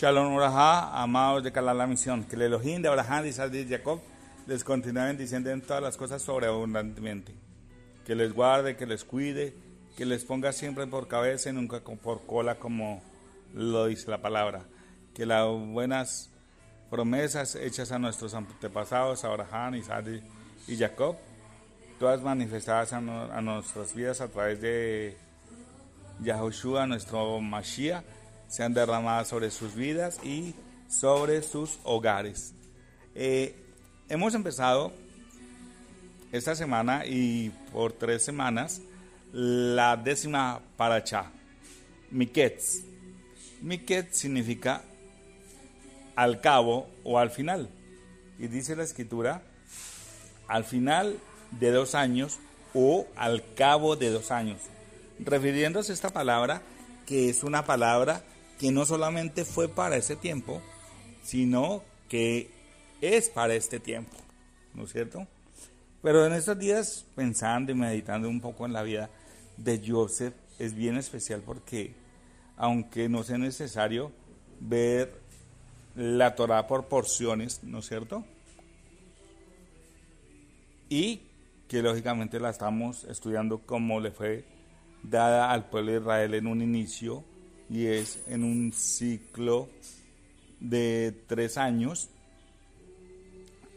[0.00, 4.00] Shalom Uraja, amados de Calá la Misión, que el Elohim de Abraham, Isaac y Jacob
[4.46, 7.34] les continúe bendiciendo en todas las cosas sobreabundantemente.
[8.06, 9.52] Que les guarde, que les cuide,
[9.98, 13.02] que les ponga siempre por cabeza y nunca por cola como
[13.52, 14.62] lo dice la palabra.
[15.12, 16.30] Que las buenas
[16.88, 20.06] promesas hechas a nuestros antepasados, Abraham, Isaac
[20.66, 21.16] y Jacob,
[21.98, 25.18] todas manifestadas a, nuestras vidas a través de
[26.20, 28.19] Yahushua, nuestro Mashiach,
[28.50, 30.54] sean derramadas sobre sus vidas y
[30.88, 32.52] sobre sus hogares.
[33.14, 33.54] Eh,
[34.08, 34.92] hemos empezado
[36.32, 38.82] esta semana y por tres semanas
[39.32, 41.30] la décima paracha,
[42.10, 42.82] Miketz.
[43.62, 44.82] Miketz significa
[46.16, 47.68] al cabo o al final.
[48.38, 49.42] Y dice la escritura,
[50.48, 51.16] al final
[51.52, 52.38] de dos años
[52.74, 54.58] o al cabo de dos años.
[55.20, 56.62] Refiriéndose a esta palabra,
[57.06, 58.24] que es una palabra
[58.60, 60.60] que no solamente fue para ese tiempo,
[61.22, 62.50] sino que
[63.00, 64.14] es para este tiempo,
[64.74, 65.26] ¿no es cierto?
[66.02, 69.08] Pero en estos días, pensando y meditando un poco en la vida
[69.56, 71.94] de Joseph, es bien especial porque,
[72.58, 74.12] aunque no sea necesario
[74.60, 75.10] ver
[75.96, 78.26] la Torah por porciones, ¿no es cierto?
[80.90, 81.22] Y
[81.66, 84.44] que lógicamente la estamos estudiando como le fue
[85.02, 87.24] dada al pueblo de Israel en un inicio
[87.70, 89.68] y es en un ciclo
[90.58, 92.10] de tres años.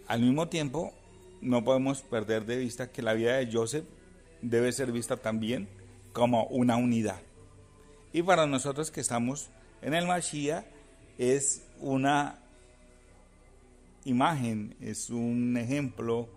[0.07, 0.93] Al mismo tiempo,
[1.41, 3.85] no podemos perder de vista que la vida de Joseph
[4.41, 5.69] debe ser vista también
[6.11, 7.21] como una unidad.
[8.11, 9.49] Y para nosotros que estamos
[9.81, 10.65] en el Mashiach
[11.17, 12.39] es una
[14.03, 16.27] imagen, es un ejemplo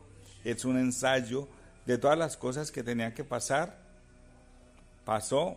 [0.47, 1.49] es un ensayo
[1.87, 3.79] de todas las cosas que tenía que pasar,
[5.05, 5.57] pasó,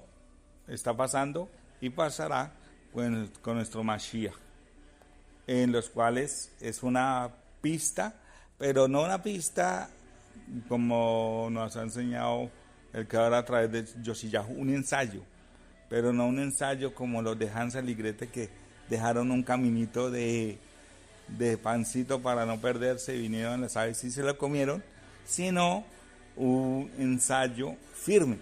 [0.67, 1.47] está pasando
[1.81, 2.51] y pasará
[2.93, 4.35] con, nuestro Mashiach,
[5.47, 7.29] en los cuales es una
[7.61, 8.13] pista,
[8.57, 9.89] pero no una pista
[10.67, 12.49] como nos ha enseñado
[12.93, 15.21] el que ahora a través de Yoshiyahu, un ensayo,
[15.89, 18.49] pero no un ensayo como los de Hansel y Grete que
[18.89, 20.57] dejaron un caminito de
[21.37, 24.83] de pancito para no perderse y vinieron las aves y se lo comieron,
[25.25, 25.83] sino
[26.35, 28.37] un ensayo firme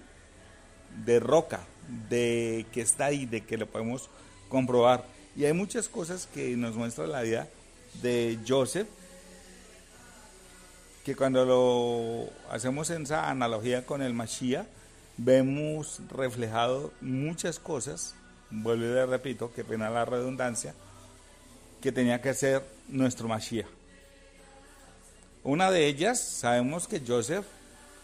[1.06, 1.60] de roca,
[2.10, 4.10] de que está ahí, de que lo podemos
[4.50, 5.06] comprobar.
[5.36, 7.48] Y hay muchas cosas que nos muestra la vida
[8.02, 8.88] de Joseph,
[11.06, 14.68] que cuando lo hacemos en esa analogía con el Mashiach,
[15.18, 18.16] vemos reflejado muchas cosas,
[18.50, 20.74] vuelvo y le repito, que pena la redundancia,
[21.82, 23.68] que tenía que ser nuestro Mashiach.
[25.44, 27.46] Una de ellas, sabemos que Joseph,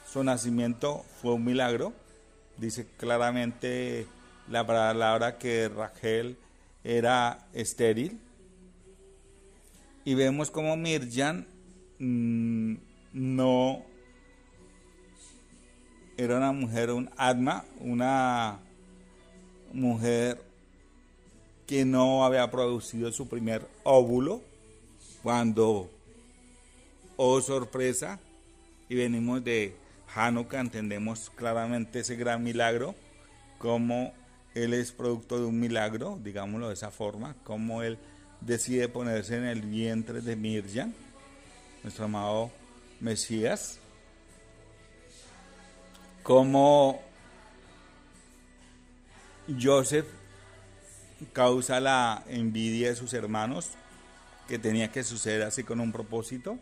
[0.09, 1.91] su nacimiento fue un milagro.
[2.57, 4.05] Dice claramente
[4.49, 6.37] la palabra que Rachel
[6.83, 8.19] era estéril.
[10.05, 11.47] Y vemos como Mirjan
[11.99, 12.75] mm,
[13.13, 13.83] no
[16.17, 18.59] era una mujer, un Adma, una
[19.71, 20.41] mujer
[21.65, 24.41] que no había producido su primer óvulo
[25.23, 25.89] cuando,
[27.15, 28.19] oh sorpresa,
[28.89, 29.75] y venimos de
[30.15, 32.95] Hanukkah, entendemos claramente ese gran milagro,
[33.57, 34.13] como
[34.53, 37.97] él es producto de un milagro, digámoslo de esa forma, como él
[38.41, 40.93] decide ponerse en el vientre de Mirjam,
[41.81, 42.51] nuestro amado
[42.99, 43.79] Mesías,
[46.21, 47.01] como
[49.61, 50.05] Joseph
[51.33, 53.71] causa la envidia de sus hermanos,
[54.47, 56.57] que tenía que suceder así con un propósito,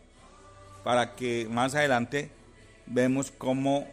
[0.84, 2.30] para que más adelante
[2.86, 3.86] vemos cómo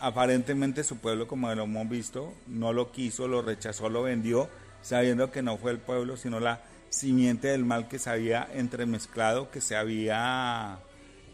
[0.00, 4.48] aparentemente su pueblo, como lo hemos visto, no lo quiso, lo rechazó, lo vendió,
[4.82, 6.60] sabiendo que no fue el pueblo, sino la
[6.90, 10.78] simiente del mal que se había entremezclado, que se había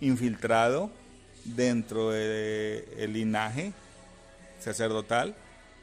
[0.00, 0.90] infiltrado
[1.44, 3.72] dentro del linaje
[4.60, 5.34] sacerdotal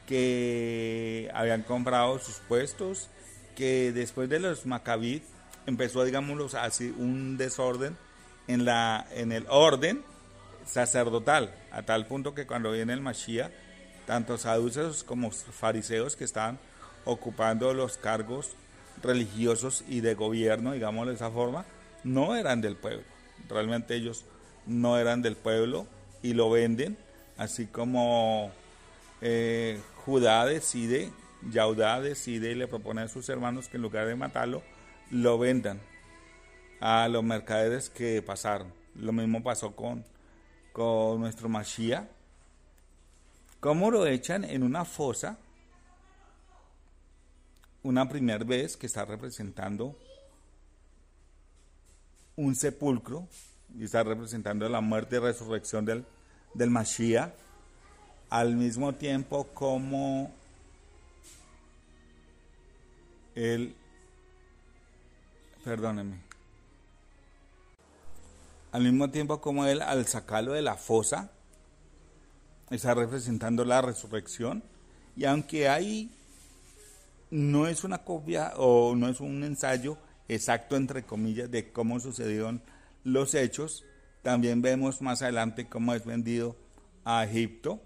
[0.06, 3.10] que habían comprado sus puestos,
[3.56, 5.24] que después de los Maccabit
[5.66, 7.98] empezó, digámoslo así, un desorden
[8.48, 10.04] en, la, en el orden
[10.66, 13.52] sacerdotal, a tal punto que cuando viene el Mashiach,
[14.06, 16.60] tanto saduceos como fariseos que estaban
[17.06, 18.56] ocupando los cargos
[19.02, 21.66] religiosos y de gobierno, digámoslo de esa forma,
[22.04, 23.04] no eran del pueblo.
[23.50, 24.26] Realmente ellos
[24.66, 25.88] no eran del pueblo
[26.22, 26.98] y lo venden,
[27.38, 28.52] así como
[29.22, 31.12] eh, Judá decide,
[31.52, 34.64] Yaudá decide y le propone a sus hermanos que en lugar de matarlo,
[35.12, 35.80] lo vendan
[36.80, 38.74] a los mercaderes que pasaron.
[38.96, 40.04] Lo mismo pasó con,
[40.76, 42.06] con nuestro Mashiach.
[43.62, 45.40] ¿Cómo lo echan en una fosa?
[47.86, 49.96] una primera vez que está representando
[52.36, 53.28] un sepulcro
[53.78, 56.04] y está representando la muerte y resurrección del,
[56.56, 57.32] del Mashiach,
[58.32, 60.34] al mismo tiempo como
[63.36, 63.76] el,
[65.64, 66.18] perdóneme,
[68.76, 71.32] al mismo tiempo como él al sacarlo de la fosa,
[72.70, 74.66] está representando la resurrección,
[75.16, 76.12] y aunque ahí
[77.32, 82.62] no es una copia o no es un ensayo exacto, entre comillas, de cómo sucedieron
[83.06, 83.86] los hechos,
[84.24, 86.58] también vemos más adelante cómo es vendido
[87.06, 87.80] a Egipto.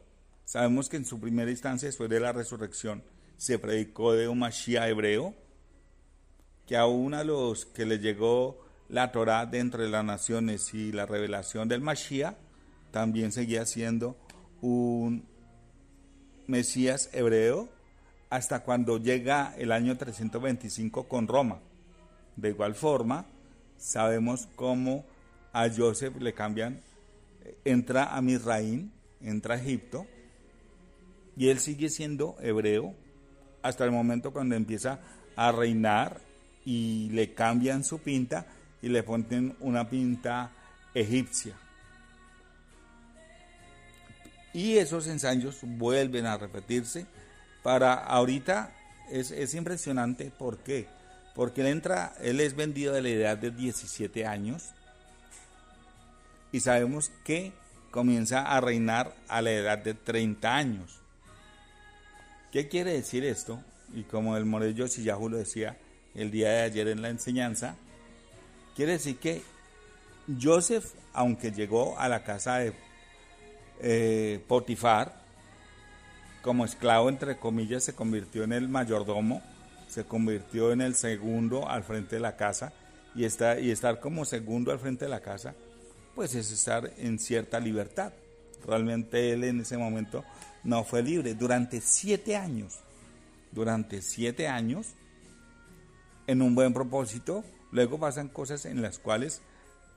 [0.44, 3.04] Sabemos que en su primera instancia, después de la resurrección,
[3.38, 5.36] se predicó de un Mashiach hebreo,
[6.66, 11.06] que aún a los que les llegó la Torah de entre las naciones y la
[11.06, 12.36] revelación del Mashiach,
[12.92, 14.18] también seguía siendo
[14.62, 15.26] un
[16.48, 17.70] Mesías hebreo
[18.30, 21.60] hasta cuando llega el año 325 con Roma.
[22.36, 23.26] De igual forma,
[23.78, 25.06] sabemos cómo
[25.54, 26.82] a Joseph le cambian,
[27.66, 30.06] entra a Misraín, entra a Egipto,
[31.36, 32.96] y él sigue siendo hebreo
[33.62, 35.00] hasta el momento cuando empieza
[35.36, 36.20] a reinar
[36.66, 38.46] y le cambian su pinta
[38.82, 40.52] y le ponen una pinta
[40.94, 41.56] egipcia.
[44.54, 47.06] Y esos ensayos vuelven a repetirse
[47.64, 48.76] para ahorita
[49.12, 50.88] es, es impresionante, ¿por qué?
[51.36, 54.72] Porque él entra, él es vendido de la edad de 17 años
[56.52, 57.54] y sabemos que
[57.92, 61.00] comienza a reinar a la edad de 30 años.
[62.52, 63.62] ¿Qué quiere decir esto?
[63.94, 65.78] Y como el Morello Sillajú lo decía
[66.16, 67.76] el día de ayer en la enseñanza,
[68.80, 69.42] quiere decir que
[70.42, 72.74] Joseph, aunque llegó a la casa de
[73.82, 75.22] eh, Potifar,
[76.42, 79.42] como esclavo, entre comillas, se convirtió en el mayordomo,
[79.90, 82.72] se convirtió en el segundo al frente de la casa
[83.14, 85.56] y, está, y estar como segundo al frente de la casa,
[86.16, 88.14] pues es estar en cierta libertad.
[88.66, 90.24] Realmente él en ese momento
[90.64, 91.34] no fue libre.
[91.34, 92.80] Durante siete años,
[93.52, 94.94] durante siete años,
[96.28, 99.42] en un buen propósito, luego pasan cosas en las cuales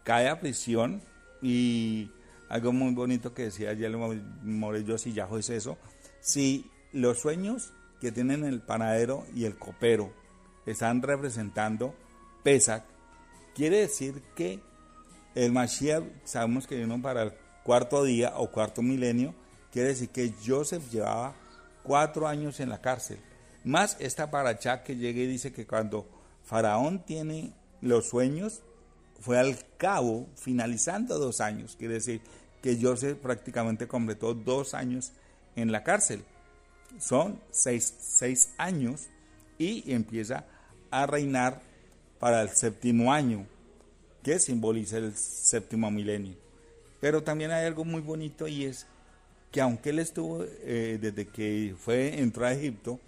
[0.04, 1.02] cae a prisión
[1.40, 2.10] y
[2.48, 3.90] algo muy bonito que decía ayer
[4.42, 5.78] Morello Sillajo es eso,
[6.20, 10.12] si los sueños que tienen el panadero y el copero
[10.66, 11.94] están representando
[12.42, 12.82] Pesach,
[13.54, 14.60] quiere decir que
[15.34, 17.32] el Mashiach, sabemos que vino para el
[17.62, 19.34] cuarto día o cuarto milenio,
[19.72, 21.34] quiere decir que Joseph llevaba
[21.82, 23.18] cuatro años en la cárcel.
[23.64, 26.06] Más esta paracha que llega y dice que cuando
[26.44, 28.62] Faraón tiene los sueños,
[29.20, 32.22] fue al cabo, finalizando dos años, quiere decir
[32.62, 35.12] que Joseph prácticamente completó dos años
[35.56, 36.24] en la cárcel.
[36.98, 39.08] Son seis, años
[39.58, 40.46] y empieza
[40.90, 41.60] a reinar
[42.18, 43.46] para el séptimo año,
[44.22, 46.36] que simboliza el séptimo milenio.
[47.00, 48.86] Pero también hay algo muy bonito y es
[49.50, 53.00] que aunque él estuvo, eh, desde que fue, entró a Egipto,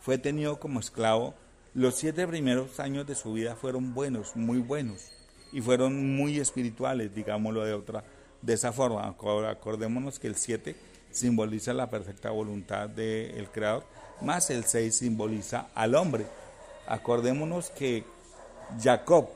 [0.00, 1.34] fue tenido como esclavo,
[1.76, 5.10] los siete primeros años de su vida fueron buenos, muy buenos,
[5.52, 8.02] y fueron muy espirituales, digámoslo de otra,
[8.40, 9.06] de esa forma.
[9.06, 10.74] Acordémonos que el siete
[11.10, 13.84] simboliza la perfecta voluntad del Creador,
[14.22, 16.24] más el 6 simboliza al hombre.
[16.86, 18.04] Acordémonos que
[18.82, 19.28] Jacob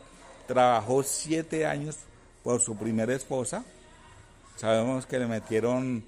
[0.47, 1.99] trabajó siete años
[2.43, 3.67] por su primera esposa.
[4.57, 6.03] Sabemos que le metieron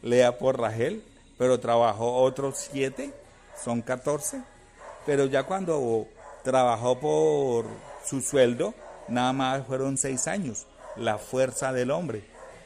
[0.00, 1.02] Lea por Rachel,
[1.38, 3.12] pero trabajó otros siete,
[3.64, 4.51] son 14.
[5.06, 6.06] Pero ya cuando
[6.44, 7.66] trabajó por
[8.04, 8.74] su sueldo,
[9.08, 10.66] nada más fueron seis años,
[10.96, 12.24] la fuerza del hombre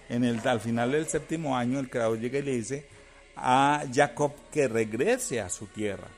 [0.09, 2.87] en el, al final del séptimo año el creador llega y le dice
[3.37, 6.09] a Jacob que regrese a su tierra.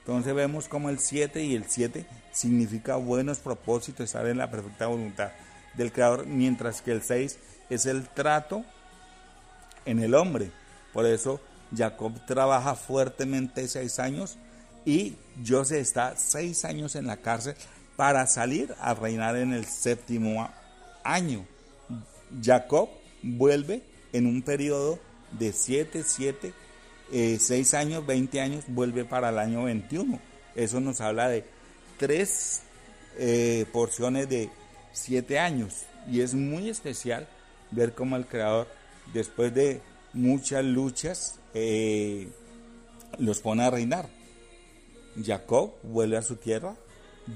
[0.00, 4.88] Entonces vemos como el 7 y el 7 significa buenos propósitos, estar en la perfecta
[4.88, 5.30] voluntad
[5.74, 7.38] del creador, mientras que el 6
[7.70, 8.64] es el trato
[9.84, 10.50] en el hombre.
[10.92, 11.40] Por eso
[11.74, 14.36] Jacob trabaja fuertemente seis años
[14.84, 17.54] y José está seis años en la cárcel
[17.96, 20.48] para salir a reinar en el séptimo
[21.04, 21.46] año.
[22.42, 22.88] Jacob
[23.22, 24.98] vuelve en un periodo
[25.38, 26.52] de 7, 7,
[27.38, 30.18] 6 años, 20 años, vuelve para el año 21.
[30.54, 31.44] Eso nos habla de
[31.98, 32.62] tres
[33.18, 34.50] eh, porciones de
[34.92, 35.84] 7 años.
[36.10, 37.28] Y es muy especial
[37.70, 38.66] ver cómo el Creador,
[39.12, 39.80] después de
[40.12, 42.28] muchas luchas, eh,
[43.18, 44.08] los pone a reinar.
[45.22, 46.74] Jacob vuelve a su tierra.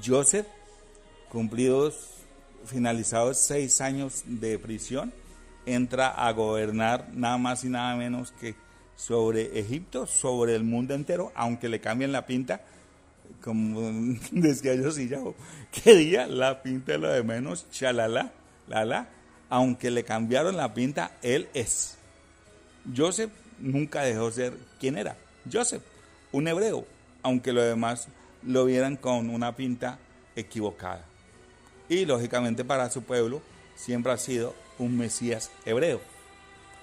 [0.04, 0.46] Joseph,
[1.28, 2.16] cumplidos
[2.64, 5.12] finalizados seis años de prisión,
[5.66, 8.54] entra a gobernar nada más y nada menos que
[8.96, 12.62] sobre Egipto, sobre el mundo entero, aunque le cambien la pinta,
[13.42, 13.80] como
[14.30, 15.20] decía yo, sí, ya,
[15.70, 18.32] qué día la pinta de lo de menos, chalala,
[18.68, 19.08] la la,
[19.48, 21.98] aunque le cambiaron la pinta, él es.
[22.96, 25.16] Joseph nunca dejó ser quien era,
[25.50, 25.82] Joseph,
[26.32, 26.86] un hebreo,
[27.26, 28.06] aunque los demás
[28.44, 29.98] lo vieran con una pinta
[30.36, 31.04] equivocada.
[31.88, 33.42] Y lógicamente para su pueblo
[33.74, 36.00] siempre ha sido un Mesías hebreo.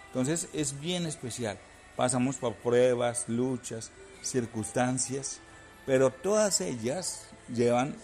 [0.07, 1.57] Entonces es bien especial.
[1.95, 5.39] Pasamos por pruebas, luchas, circunstancias,
[5.85, 7.95] pero todas ellas llevan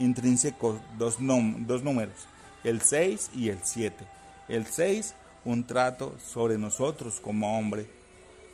[0.00, 2.26] intrínsecos dos, dos números,
[2.64, 4.04] el 6 y el 7.
[4.48, 5.14] El 6,
[5.44, 7.88] un trato sobre nosotros como hombre,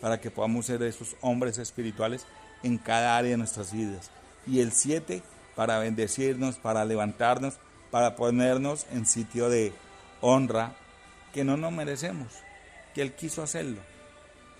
[0.02, 2.26] para que podamos ser esos hombres espirituales
[2.62, 4.10] en cada área de nuestras vidas.
[4.46, 5.22] Y el 7,
[5.54, 7.54] para bendecirnos, para levantarnos,
[7.90, 9.72] para ponernos en sitio de
[10.20, 10.74] honra
[11.32, 12.28] que no nos merecemos,
[12.94, 13.80] que Él quiso hacerlo,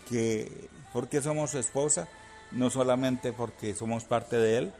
[0.09, 2.09] que porque somos su esposa,
[2.53, 4.73] no solamente porque somos parte de Él,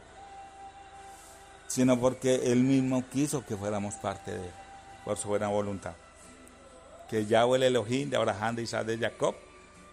[1.67, 4.53] sino porque Él mismo quiso que fuéramos parte de Él,
[5.05, 5.93] por su buena voluntad.
[7.09, 9.35] Que Yahweh el Elohim de Abraham, de Isaac, de Jacob,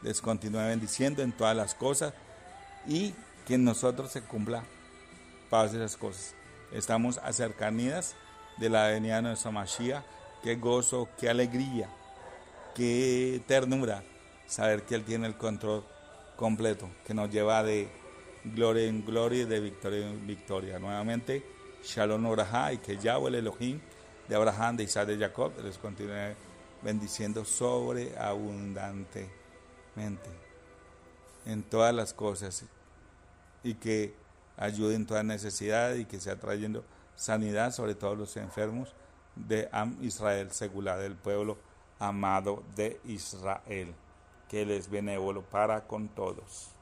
[0.02, 2.12] les continúe bendiciendo en todas las cosas
[2.88, 3.14] y
[3.46, 4.64] que en nosotros se cumpla
[5.50, 6.34] todas esas cosas.
[6.72, 8.14] Estamos a cercanías
[8.58, 10.04] de la venida de nuestra Mashiach.
[10.42, 11.88] Qué gozo, qué alegría,
[12.74, 14.02] qué ternura
[14.46, 15.84] saber que Él tiene el control
[16.36, 17.88] completo, que nos lleva de
[18.44, 20.78] gloria en gloria y de victoria en victoria.
[20.78, 21.44] Nuevamente,
[21.82, 23.80] Shalom Oraha y que Yahweh el Elohim
[24.28, 26.34] de Abraham, de Isaac, de Jacob les continúe
[26.82, 29.30] bendiciendo sobreabundantemente
[31.46, 32.64] en todas las cosas
[33.66, 34.14] y que
[34.56, 36.84] ayude en toda necesidad y que sea trayendo
[37.16, 38.94] sanidad sobre todos los enfermos
[39.34, 41.58] de Am Israel, segula del pueblo
[41.98, 43.92] amado de Israel,
[44.48, 46.75] que Él es benévolo para con todos.